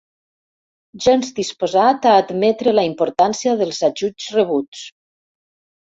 [1.05, 4.83] Gens disposat a admetre la importància dels ajuts rebuts.